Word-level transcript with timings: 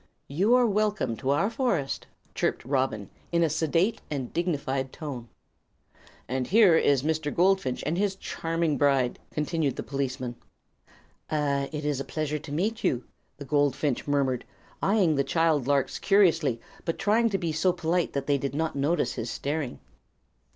"You 0.27 0.55
are 0.55 0.65
welcome 0.65 1.15
to 1.17 1.29
our 1.29 1.47
forest," 1.51 2.07
chirped 2.33 2.65
Robin, 2.65 3.11
in 3.31 3.43
a 3.43 3.51
sedate 3.51 4.01
and 4.09 4.33
dignified 4.33 4.91
tone. 4.91 5.29
"And 6.27 6.47
here 6.47 6.75
is 6.75 7.03
Mr. 7.03 7.31
Goldfinch 7.31 7.83
and 7.85 7.99
his 7.99 8.15
charming 8.15 8.79
bride," 8.79 9.19
continued 9.29 9.75
the 9.75 9.83
policeman. 9.83 10.37
"Ah, 11.29 11.67
it 11.71 11.85
is 11.85 11.99
a 11.99 12.03
pleasure 12.03 12.39
to 12.39 12.51
meet 12.51 12.83
you," 12.83 13.03
the 13.37 13.45
goldfinch 13.45 14.07
murmured, 14.07 14.43
eyeing 14.81 15.17
the 15.17 15.23
child 15.23 15.67
larks 15.67 15.99
curiously, 15.99 16.59
but 16.83 16.97
trying 16.97 17.29
to 17.29 17.37
be 17.37 17.51
so 17.51 17.71
polite 17.71 18.13
that 18.13 18.25
they 18.25 18.39
would 18.39 18.55
not 18.55 18.75
notice 18.75 19.13
his 19.13 19.29
staring. 19.29 19.77